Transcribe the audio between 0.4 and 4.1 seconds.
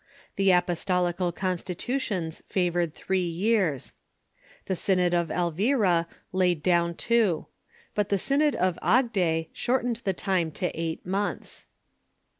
Apostolical Constitutions favored three years.